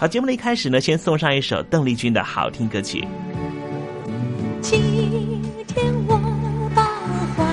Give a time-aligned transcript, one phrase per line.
[0.00, 3.04] 好，节目的一开始呢，先送上一首邓丽君的好听歌曲。
[4.60, 4.80] 今
[5.66, 6.16] 天我
[6.72, 6.84] 把
[7.36, 7.44] 怀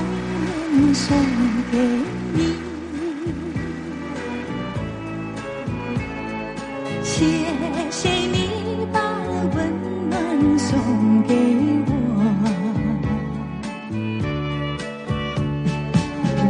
[0.72, 1.18] 念送
[1.72, 1.80] 给
[2.34, 2.54] 你，
[7.04, 7.26] 谢
[7.90, 8.48] 谢你
[8.94, 9.00] 把
[9.56, 10.78] 温暖送
[11.24, 11.34] 给
[11.88, 11.92] 我，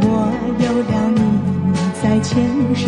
[0.02, 0.06] 我
[0.60, 1.20] 有了你
[2.02, 2.36] 在肩
[2.76, 2.86] 上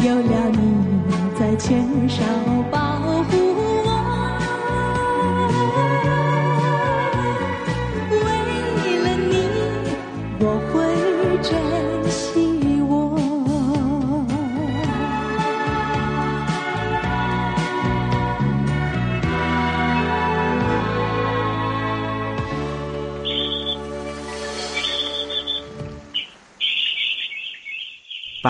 [0.00, 0.84] 有了你
[1.38, 2.22] 在牵手
[2.70, 3.17] 抱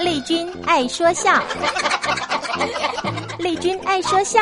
[0.00, 1.32] 丽君爱说笑，
[3.38, 4.40] 丽君爱说笑。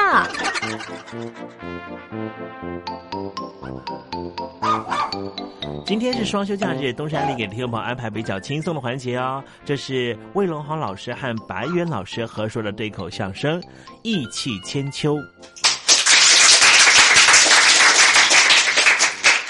[5.85, 9.45] 今天是双休假日，东山里给听众朋友安排比较轻松的环节哦。
[9.65, 13.61] 这是魏龙豪老师和白渊老师合说的对口相声
[14.03, 15.17] 《意气千秋》。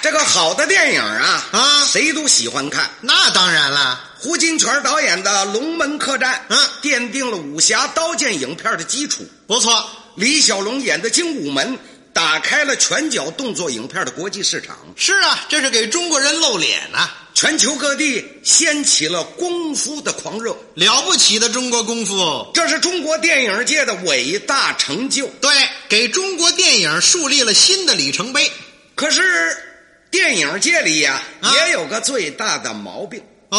[0.03, 2.91] 这个好的电影啊啊，谁都喜欢看。
[3.03, 9.25] 那当然了，胡金铨导演的《龙门客栈》啊，奠定了武侠刀剑影片的基础。
[9.47, 11.75] 不错，李小龙演的《精武门》
[12.13, 14.77] 打开了拳脚动作影片的国际市场。
[14.97, 17.19] 是啊，这是给中国人露脸呐、啊！
[17.33, 25.29] 全球各地掀起了功夫的狂热，了不起的中国功夫，这是中国电影界的伟大成就。
[25.41, 25.49] 对，
[25.89, 28.51] 给中国电影树立了新的里程碑。
[28.97, 29.69] 可是。
[30.13, 33.59] 电影界里呀、啊，啊、也有个最大的毛病哦。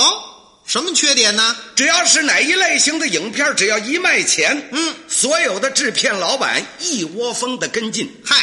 [0.65, 1.53] 什么缺点呢？
[1.75, 8.09] 只要是哪一类型的影片，只要一卖钱，嗯，所有的制片老板一窝蜂的跟进。
[8.23, 8.37] 嗨，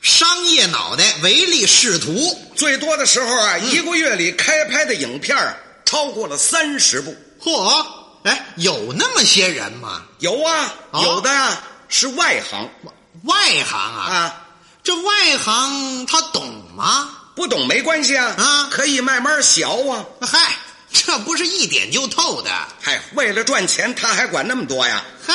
[0.00, 2.40] 商业脑袋唯利是图。
[2.54, 5.36] 最多的时候啊，嗯、一个月里开拍的影片
[5.84, 7.14] 超过了三十部。
[7.42, 7.84] 嚯，
[8.22, 10.04] 哎，有那么些人吗？
[10.20, 12.70] 有啊，哦、有的是外行。
[13.24, 14.46] 外行啊啊，
[14.84, 16.46] 这外行他懂
[16.76, 17.17] 吗？
[17.38, 20.04] 不懂没关系啊，啊，可以慢慢学啊。
[20.20, 20.56] 嗨，
[20.92, 22.50] 这不是一点就透的。
[22.82, 25.04] 嗨，为了赚钱，他还管那么多呀？
[25.24, 25.32] 嗨，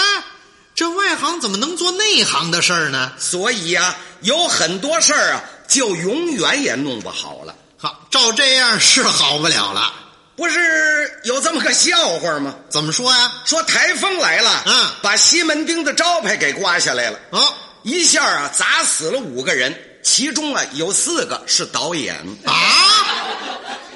[0.76, 3.14] 这外行怎么能做内行的事儿呢？
[3.18, 7.56] 所以呀、啊，有很多事儿啊，就永远也弄不好了。
[7.78, 9.94] 好，照这样是好不了了。
[10.36, 12.54] 不是有这么个笑话吗？
[12.68, 13.32] 怎么说呀？
[13.46, 17.18] 说台风来了，嗯，把西门町的招牌给刮下来了。
[17.30, 19.74] 哦，一下啊，砸死了五个人。
[20.04, 22.54] 其中啊有四个是导演啊，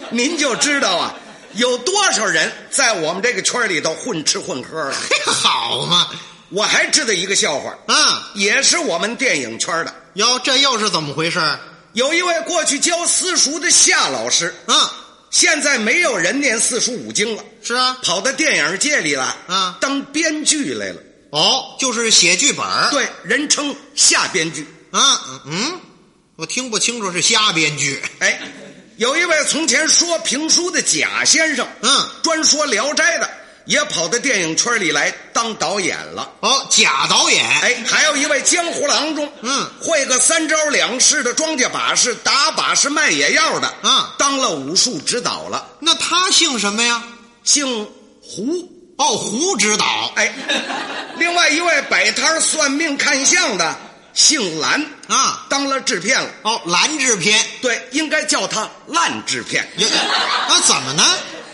[0.09, 1.13] 您就知道啊
[1.53, 4.95] 有多少人在我们这个圈里头混吃混喝了。
[5.25, 6.07] 好嘛，
[6.49, 9.93] 我还知道一个笑话，啊，也是我们电影圈的。
[10.13, 11.39] 哟，这又是怎么回事？
[11.93, 14.91] 有一位过去教私塾的夏老师，啊，
[15.29, 21.01] 现在没有人念四书五经了，是啊，跑到电影界里了，啊，当编剧来了。
[21.31, 24.65] 哦，就是写剧本，对，人称夏编剧。
[24.91, 25.79] 啊嗯嗯。
[26.37, 27.99] 我听不清楚是瞎编剧。
[28.19, 28.39] 哎，
[28.97, 33.27] 有一位从前说评书的贾先生，嗯，专说《聊斋》的，
[33.65, 36.31] 也跑到电影圈里来当导演了。
[36.41, 37.43] 哦，贾导演。
[37.43, 45.67] 哎，还有一位江湖郎中，嗯，会个三招两式的庄稼把式、打把式、卖野药的，啊，当了武术指导了。
[45.79, 47.03] 那他姓什么呀？
[47.43, 47.89] 姓
[48.21, 48.77] 胡。
[48.97, 50.13] 哦，胡指导。
[50.15, 50.31] 哎，
[51.17, 53.75] 另外一位摆摊算命看相的。
[54.17, 56.27] 姓蓝啊，当了制片了。
[56.41, 59.69] 哦，蓝制片，对，应该叫他烂制片。
[59.77, 61.03] 那，怎么呢？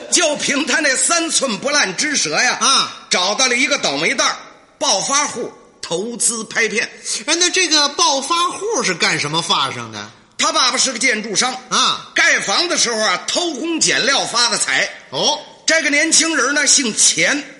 [0.09, 4.37] 就凭他那三寸不烂之舌呀，啊，找到了一个倒霉蛋儿
[4.79, 5.51] 暴发户
[5.81, 6.89] 投资拍片。
[7.25, 10.09] 哎，那这个暴发户是干什么发生的？
[10.37, 14.89] 他爸爸是个建筑商啊，盖房的时候啊，偷工减料发的财。
[15.09, 17.52] 哦，这个年轻人呢姓钱，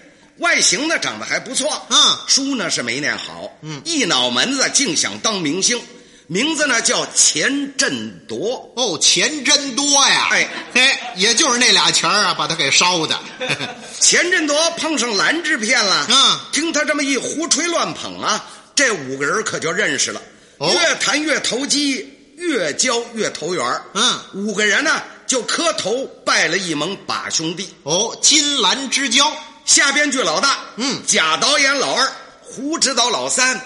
[0.44, 5.82] 外形呢长得还不错，啊，书呢是没念好，嗯，一脑门子净想当明星，
[6.28, 8.72] 名字呢叫钱振铎。
[8.76, 10.28] 哦，钱真多呀！
[10.32, 13.18] 哎嘿，也就是那俩钱儿啊，把他给烧的。
[14.00, 18.46] 钱振铎碰上蓝制片了，嗯，听他这么一胡吹乱捧啊，
[18.76, 20.22] 这五个人可就认识了，
[20.58, 22.10] 哦越谈越投机。
[22.36, 27.70] 越交越投缘嗯，五个人呢就磕头拜了一盟把兄弟。
[27.84, 29.32] 哦，金兰之交，
[29.66, 33.62] 下编剧老大，嗯，贾导演老二，胡指导老三，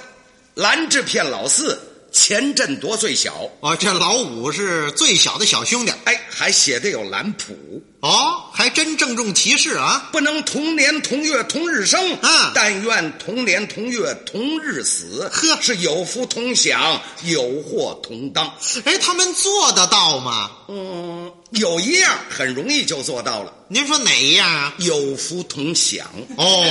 [0.54, 3.50] 蓝制片老四，钱振铎最小。
[3.60, 5.92] 哦，这老五是最小的小兄弟。
[6.06, 7.56] 哎，还写的有蓝谱。
[8.00, 10.10] 哦，还真郑重其事啊！
[10.12, 15.28] 不能同年同月同日生，啊，但愿同年同月同日死。
[15.34, 18.54] 呵，是有福同享，有祸同当。
[18.86, 20.52] 哎，他们做得到吗？
[20.68, 23.52] 嗯，有一样很容易就做到了。
[23.68, 24.74] 您说哪一样啊？
[24.78, 26.06] 有福同享。
[26.38, 26.64] 哦，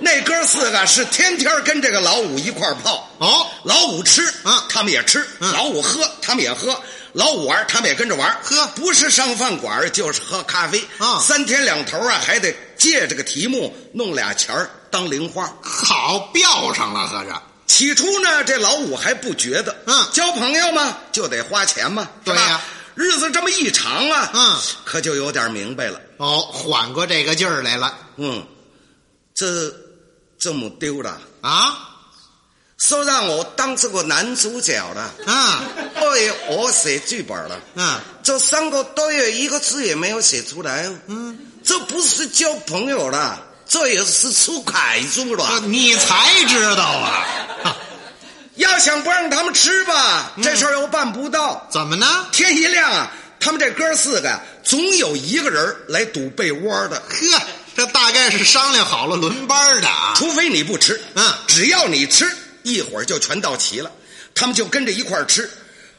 [0.00, 3.08] 那哥四个是天天跟这个老五一块儿泡。
[3.18, 6.80] 哦，老五吃，啊，他们也吃；嗯、老五喝，他们也喝。
[7.14, 8.38] 老五玩，他们也跟着玩。
[8.42, 15.52] 喝不是上饭馆就是喝咖啡啊，三天两头啊，还得借这个题目弄俩钱儿当零花。
[15.62, 17.42] 好，标上了，合着。
[17.66, 22.64] 起初呢，这老五还不觉得，嗯，交朋友嘛就得花钱嘛，对呀、啊。
[22.94, 26.00] 日子这么一长啊，嗯，可就有点明白了。
[26.16, 27.96] 哦，缓过这个劲儿来了。
[28.16, 28.44] 嗯，
[29.34, 29.72] 这
[30.38, 31.84] 这么丢了啊！
[32.78, 35.64] 说让我当这个男主角了啊！
[36.00, 45.60] 我也我写剧本了，啊，这三个多月一个字也没有写出来，嗯，这不是交朋友了，这也是出凯子了。
[45.66, 47.76] 你才知道啊！
[48.54, 51.66] 要想不让他们吃吧，这事儿又办不到。
[51.72, 52.26] 怎么呢？
[52.30, 56.96] 天一亮啊，他们这哥四个总有一个人来堵被窝的。
[57.08, 57.42] 呵，
[57.78, 60.12] 这大概是商量好了轮班的啊。
[60.16, 62.28] 除非你不吃，嗯，只要你吃，
[62.64, 63.88] 一会儿就全到齐了，
[64.34, 65.48] 他们就跟着一块儿吃。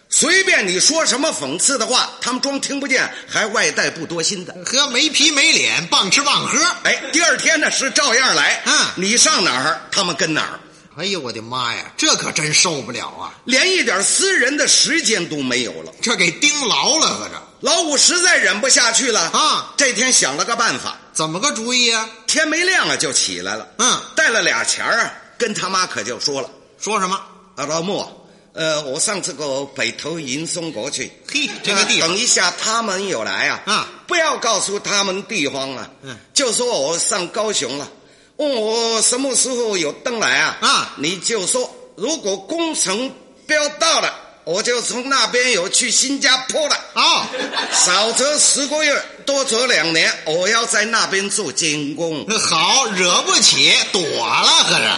[0.09, 4.53] 随便你说什么讽刺的话，他们装听不见，还外带不多心的。
[4.65, 6.59] 呵，没皮没脸，棒吃棒喝。
[6.83, 8.61] 哎，第二天呢是照样来。
[8.65, 10.59] 嗯，你上哪儿，他们跟哪儿。
[10.97, 13.31] 哎呦，我的妈呀，这可真受不了啊！
[13.45, 17.41] 连一点私人的时间都没有了，这给盯牢了，合着。
[17.61, 19.73] 老五实在忍不下去了啊！
[19.77, 22.09] 这天想了个办法，怎么个主意啊？
[22.27, 26.49] 天没亮啊就起来了，嗯，带了俩钱儿啊，跟他妈可就说了，
[26.79, 27.21] 说什么？
[27.55, 28.07] 啊，老穆，
[28.53, 37.91] 呃，我上这个北头迎松国去，嘿，这个地方，等一下他们有来啊，啊，不要告诉他们地方啊，嗯，就说我上高雄了。
[38.37, 40.57] 问我什么时候有灯来啊？
[40.61, 43.13] 啊，你就说如果工程
[43.45, 44.15] 标到了，
[44.49, 46.75] 我就从那边有去新加坡了。
[46.95, 47.29] 啊，
[47.71, 52.25] 少则十个月，多则两年，我要在那边做监工。
[52.27, 54.89] 好，惹不起，躲了，可是。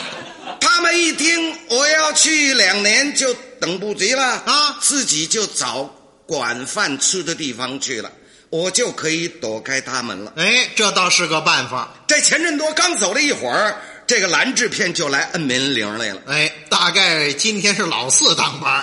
[0.62, 5.84] 他们一听我要去两年，就等不及了啊，自己就找
[6.26, 8.10] 管饭吃的地方去了。
[8.52, 10.32] 我就可以躲开他们了。
[10.38, 11.94] 哎，这倒是个办法。
[12.08, 16.22] 这钱振多刚走了一会儿，这个蓝制片就来摁门铃来了。
[16.28, 18.82] 哎，大概今天是老四当班。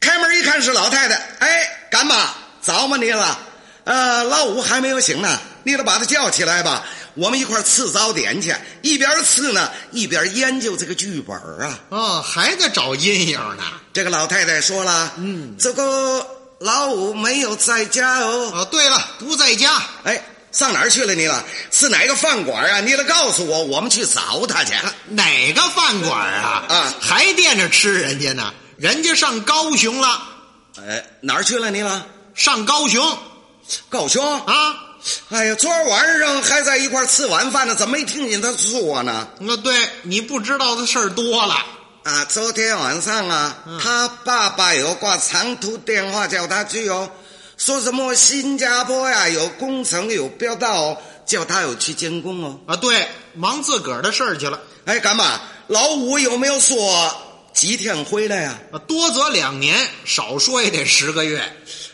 [0.00, 2.30] 开门一看是老太太，哎，干妈，
[2.60, 3.38] 早吗你了？
[3.84, 8.54] 呃，老五还没有醒呢，你得把他叫起来吧，我们一块吃早点去。
[8.82, 11.78] 一边吃呢，一边研究这个剧本啊。
[11.90, 13.62] 哦，还在找阴影呢。
[13.92, 16.26] 这个老太太说了，嗯，这个。
[16.60, 18.52] 老五没有在家哦。
[18.52, 19.82] 哦，对了，不在家。
[20.04, 21.42] 哎，上哪儿去了你了？
[21.70, 22.80] 是哪个饭馆啊？
[22.80, 24.74] 你得告诉我，我们去找他去。
[24.74, 26.64] 啊、哪个饭馆啊？
[26.68, 28.52] 啊，还惦着吃人家呢？
[28.80, 30.22] 人家上高雄了。
[30.78, 32.06] 哎，哪儿去了你了？
[32.34, 33.18] 上高雄。
[33.90, 34.74] 高雄啊？
[35.28, 39.28] 哎呀，昨儿晚上还在一块吃晚饭呢，怎么没听见他说呢？
[39.38, 41.56] 那对你不知道的事儿多了。
[42.04, 47.10] 啊，昨天晚上啊，嗯、他爸爸有挂长途电话叫他去哦，
[47.58, 50.96] 说什么新加坡呀有工程有标到哦，
[51.26, 52.58] 叫他有去监工哦。
[52.66, 54.58] 啊，对，忙自个儿的事儿去了。
[54.86, 55.38] 哎，干嘛？
[55.66, 57.14] 老五有没有说
[57.52, 58.78] 几天回来呀、啊？
[58.86, 61.40] 多则两年，少说也得十个月。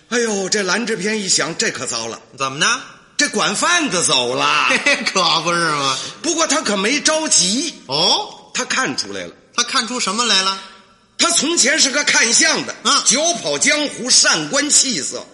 [0.09, 2.83] 哎呦，这蓝志偏一想，这可糟了，怎么呢？
[3.17, 4.69] 这管贩子走了，
[5.13, 5.99] 可不是吗？
[6.23, 9.33] 不过他可没着急哦，他看出来了。
[9.57, 10.61] 他看出什么来了？
[11.17, 15.27] 他从前是个看相的，啊久跑江湖，善观气色。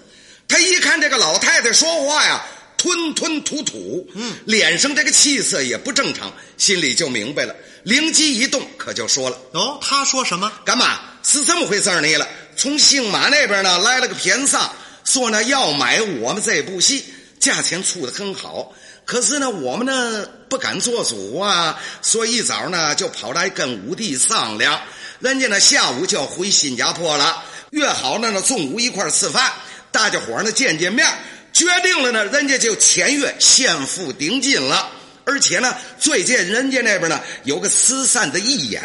[0.47, 2.41] 他一看这个老太太说话呀，
[2.83, 9.39] 吞吞吐吐，嗯，脸上这个气色也不正常，心里就明白了，灵机一动，可就说了。
[9.53, 10.53] 哦，他说什么？
[10.65, 10.99] 干嘛？
[11.23, 12.27] 是这么回事儿呢了。
[12.57, 14.75] 从姓马那边呢来了个偏上，
[15.05, 17.05] 说呢要买我们这部戏，
[17.39, 18.75] 价钱出的很好。
[19.05, 24.81] 可是呢，我们呢不敢做主啊，所以一早呢就跑来跟五弟商量。
[25.21, 29.53] 人家呢下午就要回新加坡了，约好了呢中午一块儿吃饭，
[29.93, 31.07] 大家伙儿呢见见面，
[31.53, 34.91] 决定了呢，人家就签约先付定金了。
[35.25, 38.83] 而且呢，最近人家那边呢有个慈善的义演，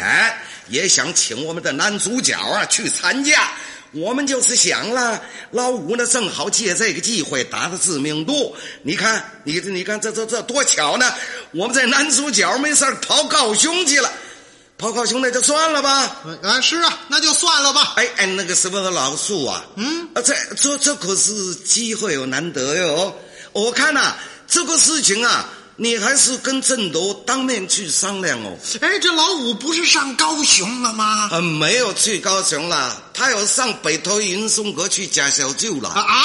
[0.68, 3.50] 也想请我们的男主角啊去参加。
[3.92, 5.20] 我们就是想了，
[5.50, 8.54] 老五呢正好借这个机会打个知名度。
[8.82, 11.10] 你看，你你看这这这多巧呢！
[11.52, 14.12] 我们这男主角没事跑高雄去了，
[14.78, 16.16] 跑高雄那就算了吧。
[16.44, 17.94] 啊，是啊，那就算了吧。
[17.96, 23.12] 哎哎，那个什么老树啊，嗯，啊，这这这可是机会有难得哟。
[23.52, 24.14] 我看呐、
[24.46, 28.56] 这个事情啊，你还是跟郑斗当面去商量哦。
[28.80, 31.28] 哎，这老五不是上高雄了吗？
[31.32, 35.88] 啊，没有去高雄了，他有上北投云松阁去假小舅了。
[35.88, 36.24] 啊啊！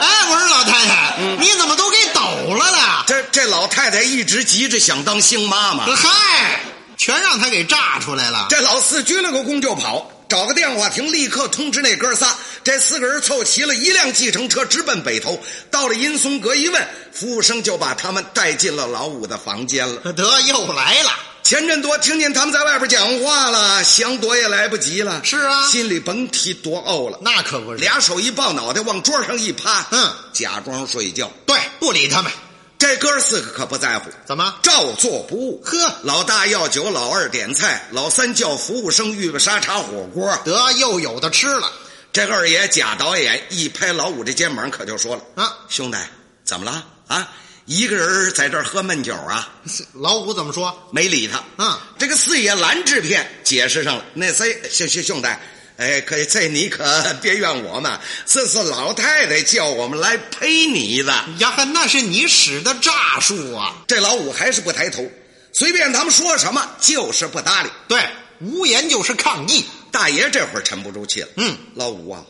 [0.00, 2.20] 哎，我说老太太，你怎么都给抖
[2.54, 2.78] 了呢？
[3.08, 6.60] 这这老太太一直急着想当星妈妈，嗨，
[7.06, 8.48] 全让他给炸出来了。
[8.50, 12.34] 这老四鞠了个躬就跑，找个电话亭，立刻通知那哥仨。
[12.64, 15.40] 这四个人凑齐了一辆计程车，直奔北头。
[15.70, 20.12] 到了阴松阁一问，服务生就把他们带进了老五的房间了。
[20.14, 21.10] 得又来了，
[21.44, 25.20] 钱振铎听见他们在外边讲话了，想躲也来不及了。
[25.22, 27.20] 是啊心里甭提多怄了。
[27.22, 27.78] 那可不是。
[27.78, 31.30] 俩手一抱脑袋，往桌上一趴，嗯，假装睡觉。
[31.46, 32.32] 对，不理他们。
[32.78, 34.54] 这哥四个可不在乎，怎么？
[34.62, 35.62] 照做不误。
[35.64, 40.38] 呵，老大要酒，老二点菜，老三叫服务生预备沙茶火锅。
[40.44, 41.72] 得又有的吃了。
[42.12, 45.96] 这个二爷贾导演一拍老五这肩膀，可就说了：“啊，兄弟，
[46.44, 46.86] 怎么了？
[47.06, 47.32] 啊，
[47.64, 49.50] 一个人在这儿喝闷酒啊？”
[49.94, 50.88] 老五怎么说？
[50.90, 51.42] 没理他。
[51.62, 55.28] 啊，这个四爷蓝制片解释上了，那谁兄兄兄弟，
[55.76, 56.84] 哎，可这你可
[57.20, 61.12] 别怨我们， 这是老太太叫我们来陪你的。
[61.38, 63.84] 呀，那是你使的诈术啊！
[63.86, 65.06] 这老五还是不抬头，
[65.52, 67.68] 随便他们说什么就是不搭理。
[67.88, 68.08] 对，
[68.40, 69.64] 无言就是抗议。
[69.92, 72.24] 大爷这会儿沉不住气了，嗯，老五啊，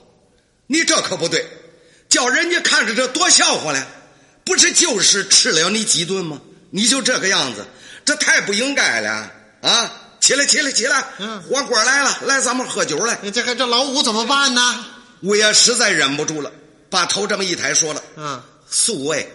[0.67, 1.47] 你这可不对，
[2.09, 3.83] 叫人家看着这多笑话嘞，
[4.45, 6.41] 不是就是吃了你几顿吗？
[6.71, 7.65] 你就这个样子，
[8.05, 9.31] 这太不应该了
[9.63, 9.93] 啊！
[10.21, 11.05] 起来，起来，起来！
[11.19, 13.17] 嗯，火锅来了，来，咱们喝酒来。
[13.33, 14.85] 这还这老五怎么办呢？
[15.21, 16.51] 我也实在忍不住了，
[16.91, 19.31] 把头这么一抬，说了：“嗯，四位，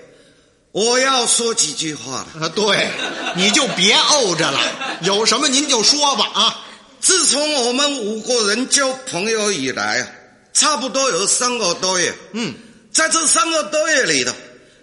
[0.72, 2.46] 我要说几句话了。
[2.46, 2.89] 啊，对，
[3.36, 4.60] 你就别怄着了，
[5.02, 6.65] 有什么您就说吧啊！
[7.00, 10.08] 自从我们五个人交朋友以来啊，
[10.54, 12.13] 差不多有三个多月。
[12.34, 12.54] 嗯，
[12.94, 14.32] 在这三个多月里头，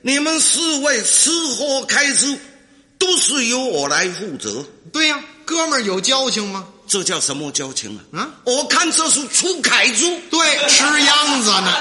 [0.02, 2.36] 你们四位吃喝开支
[2.98, 4.64] 都是由我来负责。
[4.92, 6.66] 对呀、哥们儿有交情吗？
[6.86, 8.20] 这叫什么交情啊？
[8.20, 10.20] 啊，我看这是出凯猪。
[10.30, 11.74] 对，吃秧子呢。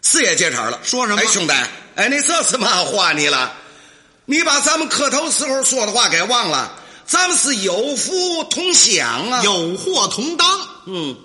[0.00, 1.20] 四爷接茬了，说什么？
[1.20, 1.52] 哎，兄弟，
[1.96, 3.54] 哎，你这是嘛话你了？
[4.24, 6.78] 你把咱们磕头时候说的话给忘了？
[7.04, 10.46] 咱们是有福同享啊，有祸同当。
[10.86, 11.16] 嗯，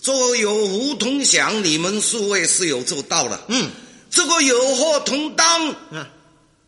[0.00, 3.40] 这个有福同享，你们四位是有做到了。
[3.48, 3.72] 嗯，
[4.08, 6.06] 这个有祸同当，嗯，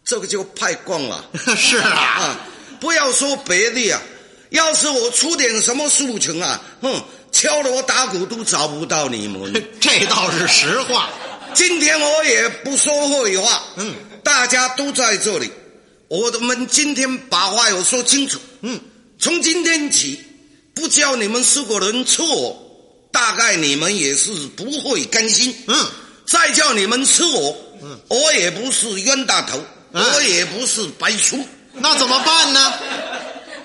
[0.04, 1.24] 这个就派光了。
[1.56, 2.40] 是啊，啊，
[2.80, 4.02] 不要说别的呀、
[4.50, 9.52] 要是我出点什么事情啊，哼，敲锣打鼓都找不到你们。
[9.80, 11.10] 这倒是实话。
[11.54, 12.92] 今天我也不说
[13.24, 15.50] 废话，嗯，大家都在这里，
[16.08, 18.38] 我们今天把话要说清楚。
[18.60, 18.78] 嗯，
[19.18, 20.20] 从今天起，
[20.74, 22.56] 不叫你们四个人吃我，
[23.10, 25.54] 大概你们也是不会甘心。
[25.66, 25.86] 嗯，
[26.26, 29.58] 再叫你们吃我，嗯，我也不是冤大头，
[29.92, 31.38] 嗯我也不是白叔，
[31.72, 32.74] 那怎么办呢？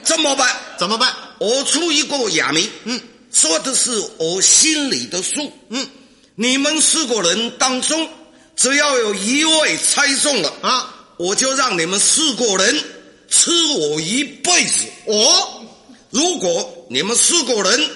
[0.03, 0.49] 这么办？
[0.81, 1.13] 怎么办？
[1.37, 2.99] 我出一个哑谜，嗯，
[3.31, 5.87] 说的是我心里的数，嗯，
[6.33, 8.09] 你们四个人当中，
[8.55, 12.83] 只要有一位猜中了啊，我就让你们四个人
[13.29, 14.87] 吃我一辈子。
[15.05, 15.67] 哦，
[16.09, 17.89] 如果你们四个人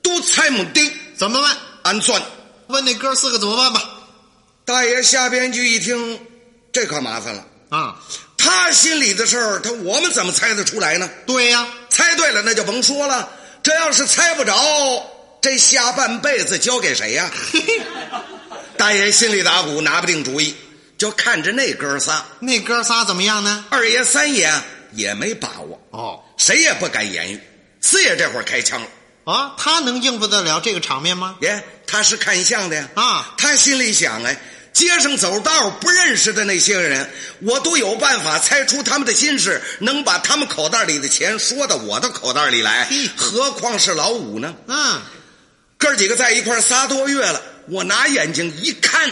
[0.00, 1.56] 都猜不对，怎么办？
[1.82, 2.22] 安算。
[2.68, 3.82] 问那哥四个怎么办吧？
[4.64, 6.20] 大爷下边就一听，
[6.72, 7.44] 这可麻烦了。
[7.70, 8.00] 啊，
[8.44, 11.08] 他心里的事儿，他我们怎么猜得出来呢？
[11.26, 13.26] 对呀、猜对了那就甭说了，
[13.62, 14.54] 这要是猜不着，
[15.40, 17.30] 这下半辈子交给谁呀、
[18.76, 20.54] 大爷心里打鼓，拿不定主意，
[20.98, 23.64] 就看着那哥仨，那哥仨怎么样呢？
[23.70, 24.52] 二爷、三爷
[24.92, 27.40] 也没把握，哦，谁也不敢言语。
[27.80, 28.86] 四爷这会儿开枪了，
[29.24, 31.36] 啊，他能应付得了这个场面吗？
[31.40, 32.88] 耶，他是看相的呀。
[32.94, 34.38] 啊，他心里想哎，
[34.74, 37.08] 街上走道不认识的那些人，
[37.40, 44.52] 我都有办法猜出他们的心事，能把他们口袋里的钱说到我的口袋里来，何况是老五呢？
[44.66, 45.02] 啊，
[45.78, 49.10] 哥儿几个在一块儿仨多月了，我拿眼睛一看。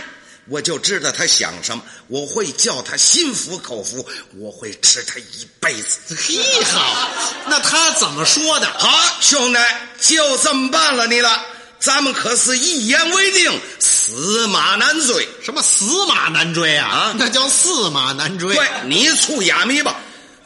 [0.48, 4.04] 我就知道他想什么，我会叫他心服口服，
[4.36, 6.16] 我会吃他一辈子。
[6.16, 7.08] 嘿好，
[7.46, 8.66] 那他怎么说的？
[8.76, 9.60] 好，兄弟，
[10.00, 11.46] 就这么办了你了。
[11.82, 15.28] 咱们可是一言为定，死马难追。
[15.44, 16.88] 什么死马难追啊？
[16.88, 18.54] 啊，那叫驷马难追。
[18.54, 19.96] 对，你出哑谜吧，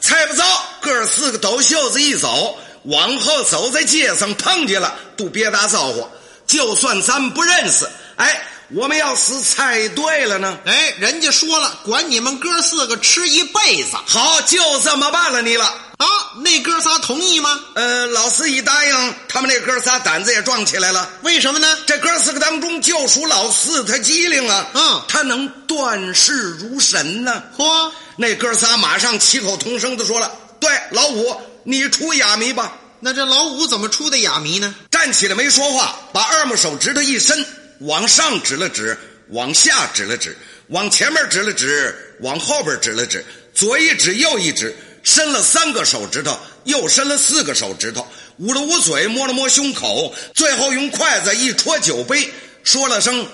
[0.01, 0.43] 猜不着。
[0.81, 6.09] 哥四个抖袖子一走，往后走在街上碰见了，都别打招呼。
[6.47, 8.43] 就算咱们不认识，哎。
[8.75, 10.57] 我们要是猜对了呢？
[10.65, 13.91] 哎，人家说了，管你们哥四个吃一辈子。
[14.05, 16.05] 好，就这么办了你了啊！
[16.43, 17.59] 那哥仨同意吗？
[17.73, 21.09] 呃，老四一答应，他们那哥仨胆子也壮起来了。
[21.23, 21.77] 为什么呢？
[21.87, 24.69] 这哥四个当中，就属老四他机灵啊。
[24.75, 27.41] 嗯，他能断事如神呢。
[27.57, 34.73] 嚯，那哥仨马上齐口同声的说了：“对，老五，你出哑谜吧。”那这老五怎么出的哑谜呢？
[34.91, 37.45] 站起来没说话，把二拇手指头一伸。
[37.81, 38.97] 往上指了指，
[39.29, 40.35] 往下指了指，
[40.69, 44.75] 往前面指了指，往后边指了指，左一指，右一指，
[45.07, 48.05] 伸了三个手指头，又伸了四个手指头，
[48.39, 52.29] 捂了捂嘴，摸了摸胸口，最后用筷子一戳酒杯，
[52.61, 53.25] 说了声：“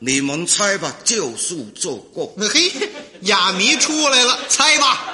[0.00, 2.34] 你们猜吧，就速做过。
[2.52, 2.72] ”嘿，
[3.20, 5.06] 哑谜出来了，猜吧。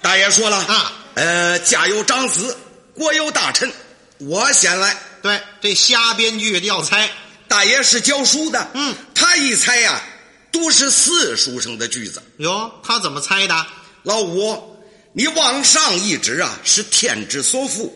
[0.00, 2.56] 大爷说了啊，呃，家有长子，
[2.94, 3.70] 国有大臣，
[4.16, 4.96] 我先来。
[5.20, 7.06] 对，这瞎编剧要猜。
[7.48, 10.02] 大爷是教书的，嗯，他一猜呀，
[10.50, 12.22] 都是四书生的句子。
[12.38, 13.66] 哟，他怎么猜的？
[14.04, 14.69] 老五，
[15.12, 17.90] 你往上一指啊，是天之所覆；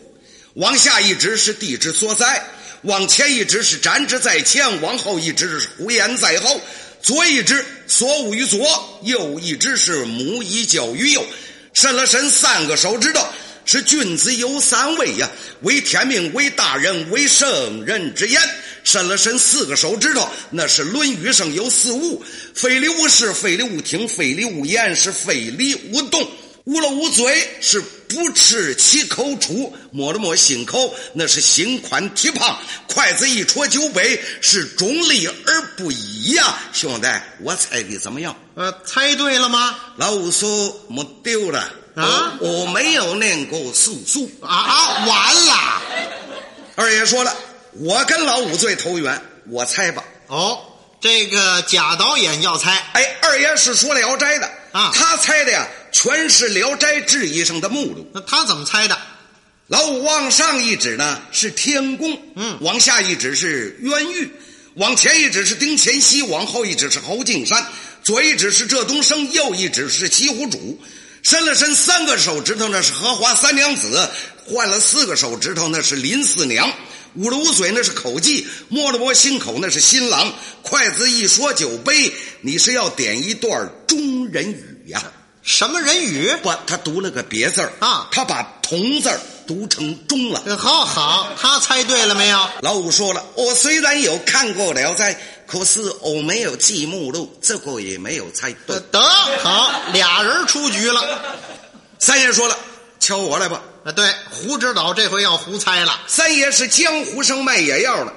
[0.55, 2.41] 往下一指是地之所在；
[2.81, 6.59] 往前一指是瞻之在前；往后一指是呼延在后；
[7.01, 11.25] 左一指所恶于左，右一指是母以教于右。
[11.73, 13.25] 伸了伸三个手指头，
[13.63, 18.41] 是君子有三位呀，为天命，为大人，为圣人之言。
[18.83, 22.23] 伸了伸四个手指头，那是《论语》上有四无：
[22.53, 26.21] 非礼勿视，非礼勿听，非礼勿言，是非礼勿动；
[26.65, 36.57] 捂了捂嘴，是不吃其口出；摸了摸心口，那是心宽体胖；筷子一戳酒杯，是中立而不一呀。
[36.73, 37.07] 兄弟，
[37.41, 38.35] 我猜的怎么样？
[38.55, 39.75] 呃，猜对了吗？
[39.97, 40.47] 老五说
[40.89, 42.33] 没丢了啊！
[42.39, 45.05] 我没有念过素素啊！
[45.05, 45.81] 完了，
[46.75, 47.35] 二爷说了。
[47.73, 50.03] 我跟老五最投缘，我猜吧。
[50.27, 50.59] 哦，
[50.99, 52.71] 这个贾导演要猜。
[52.93, 58.05] 哎，二爷是说《聊斋》的啊，他猜的呀，全是《聊斋志异》上的目录。
[58.13, 58.97] 那他怎么猜的？
[59.67, 64.29] 老五往上一指呢是天宫，嗯，往下一指是冤狱，
[64.73, 67.65] 往前一指是丁乾熙，往后一指是侯敬山，
[68.03, 70.77] 左一指是浙东升，右一指是西湖主。
[71.23, 73.87] 伸了伸三个手指头，那是荷花三娘子；
[74.45, 76.69] 换了四个手指头，那是林四娘。
[77.15, 80.33] 捂了捂嘴，那是口技；摸了摸心口，那是新郎。
[80.61, 85.01] 筷子一说酒杯，你是要点一段中人语呀？
[85.45, 86.35] 什么人语？
[86.41, 89.11] 不，他读了个别字啊，他把同字
[89.45, 90.41] 读成中了。
[90.57, 92.49] 好好，他猜对了没有？
[92.61, 95.13] 老五说了，我虽然有看过《聊斋》，
[95.45, 98.79] 可是我没有记目录，这个也没有猜对。
[98.91, 98.99] 得
[99.43, 101.21] 好，俩人出局了。
[101.99, 102.57] 三爷说了，
[102.99, 103.61] 敲我来吧。
[103.83, 106.01] 啊，对，胡指导这回要胡猜了。
[106.07, 108.11] 三爷是江湖上卖野药的，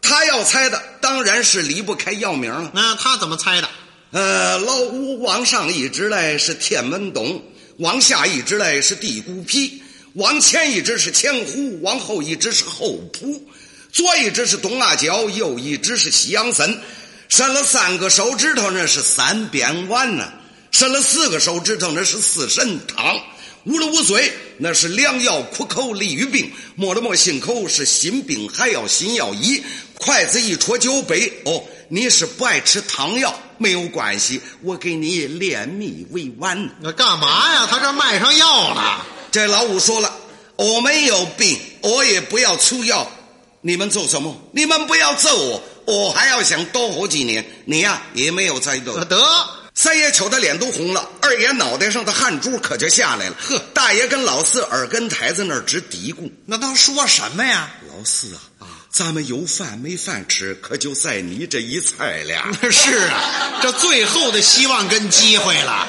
[0.00, 2.70] 他要猜的当然是离不开药名了。
[2.72, 3.68] 那他怎么猜的？
[4.12, 7.40] 呃，老五往上一指来是天门东，
[7.76, 9.80] 往下一指来是地骨皮，
[10.14, 13.40] 往前一指是前湖，往后一指是后浦，
[13.92, 16.76] 左一指是东阿角，右一指是西洋参。
[17.28, 20.24] 伸了三个手指头，那是三边丸呐；
[20.72, 23.16] 伸了四个手指头，那是四神汤。
[23.66, 29.62] 捂了捂嘴，那是良药苦口利于病；摸了摸心口，是心病还要心药医。
[29.94, 36.70] 筷子一戳酒杯，哦，你是不爱吃汤药，没有关系，我给你炼蜜为丸。
[36.80, 37.66] 那干嘛呀？
[37.68, 39.04] 他这卖上药了。
[39.32, 40.14] 这老五说了，
[40.54, 43.10] 我没有病，我也不要出药。
[43.60, 44.40] 你们做什么？
[44.52, 47.44] 你们不要揍我，我还要想多活几年。
[47.64, 49.04] 你呀，也没有猜对。
[49.06, 49.20] 得。
[49.74, 53.36] 三爷瞅他脸都红了，二爷脑袋上的汗珠可就下来了。
[53.40, 62.52] 呵，大爷跟老四耳根台在那儿直嘀咕：“那他说什么呀？”老四啊，啊，咱们有饭没饭吃，可就在你这一菜了。
[62.70, 65.86] 是啊，这最后的希望跟机会了。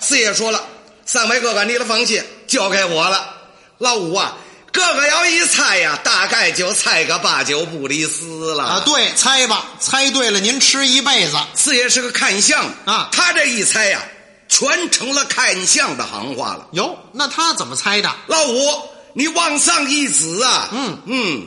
[0.00, 0.62] 四爷说了
[1.06, 3.34] ：“三位哥哥，你的放心交给我了。
[3.78, 4.36] 老五啊，
[4.70, 8.82] 哥哥要一猜呀，大概就猜个八九不离十了啊！
[8.84, 11.36] 对，猜吧，猜对了您吃一辈子。
[11.54, 14.02] 四爷是个看相啊，他这一猜呀，
[14.48, 16.68] 全成了看相的行话了。
[16.72, 18.14] 哟，那他怎么猜的？
[18.26, 21.46] 老五，你往上一指啊，嗯嗯，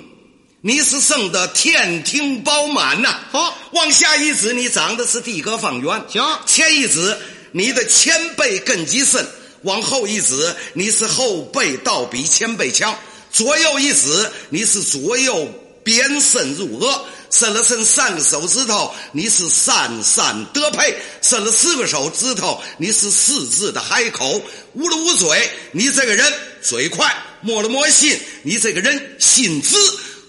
[0.68, 3.20] 你是生的天庭饱满呐。
[3.32, 6.04] 好，往下一指，你长的是地阁方圆。
[6.10, 7.16] 行，前一指，
[7.52, 9.24] 你的前辈根基深；
[9.62, 12.98] 往后一指，你是后辈倒比前辈强。
[13.32, 15.48] 左右一指，你是左右
[15.84, 24.42] 边伸入额，伸了伸三个手指头，你是三三得配；伸了四个手指头，你是四字的海口；
[24.74, 27.06] 捂了捂嘴，你这个人嘴快；
[27.42, 29.78] 摸了摸心，你这个人心直。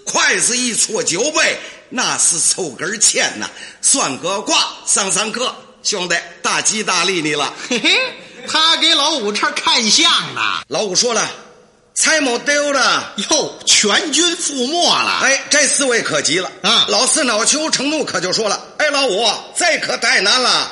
[0.07, 1.59] 筷子一戳酒杯，
[1.91, 3.51] 那是抽根签呐。
[3.83, 7.53] 算个卦，上上课，兄弟，大吉大利你了。
[7.69, 7.91] 嘿嘿，
[8.49, 10.41] 他给老五这看相呢。
[10.69, 11.29] 老五说了。
[11.99, 15.21] 蔡某丢了，哟，全军覆没了。
[15.23, 16.85] 哎，这四位可急了啊！
[16.89, 19.27] 老四恼羞成怒，可就说了：“哎，老五，
[19.59, 20.71] 这可太难了，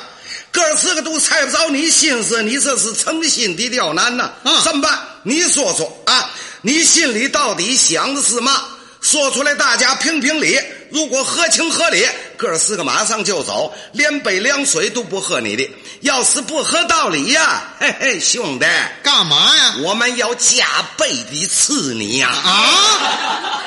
[0.51, 4.33] 哥四个都猜不着你心思，你这是诚心的刁难呐！
[4.43, 4.99] 啊，怎么办？
[5.23, 6.29] 你说说啊，
[6.61, 8.63] 你心里到底想的是嘛？
[9.05, 10.59] 说出来，大家评评理。
[10.89, 12.03] 如果合情合理，
[12.35, 15.69] 哥四个马上就走，连杯凉水都不喝你的。
[16.01, 18.65] 要是不合道理呀，嘿嘿，兄弟，
[19.03, 19.75] 干嘛呀？
[19.83, 20.65] 我们要加
[20.97, 22.29] 倍的刺你呀！
[22.29, 23.61] 啊！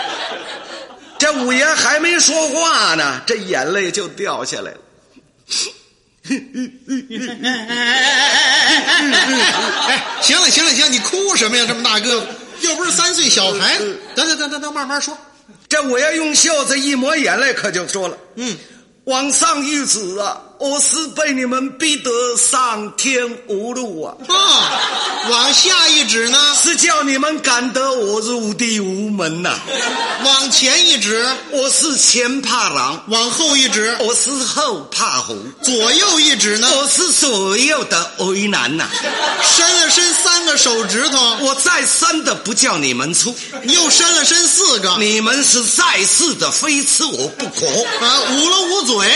[1.21, 4.79] 这五爷还没说话呢，这眼泪就掉下来了。
[9.87, 11.65] 哎，行了行了行，你哭什么呀？
[11.69, 12.27] 这么大个子，
[12.61, 13.99] 又不是三岁小孩子。
[14.15, 15.17] 等等等等等，慢慢说。
[15.69, 18.57] 这我要用袖子一抹眼泪，可就说了：“嗯，
[19.05, 24.17] 往上一指啊，我是被你们逼得上天无路啊！
[24.27, 24.81] 啊，
[25.31, 29.57] 往下一指呢，是叫你们赶得我入地无门呐！
[30.25, 38.89] 往前一指，我是前怕狼；往后一指，我是后怕虎；左右一指呢，我是左右的为难呐！
[39.57, 47.67] 伸了伸三个手指头，我再伸的不叫你们出；又伸了伸四个，你们是再次的非吃我不可
[48.05, 48.23] 啊！
[48.33, 49.09] 捂了捂嘴。”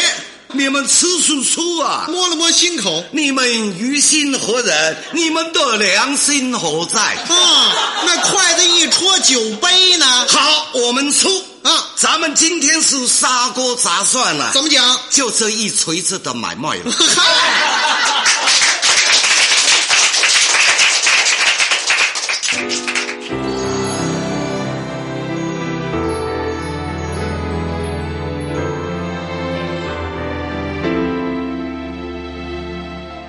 [0.55, 3.05] 你们吃素粗啊，摸了摸心口。
[3.11, 4.97] 你们于心何忍？
[5.13, 7.01] 你们的良心何在？
[7.01, 10.07] 啊，那筷子一戳酒杯呢？
[10.29, 11.29] 好，我们出
[11.63, 11.89] 啊！
[11.97, 14.51] 咱们今天是砂锅杂蒜了。
[14.53, 15.01] 怎么讲？
[15.11, 16.93] 就这一锤子的买卖了。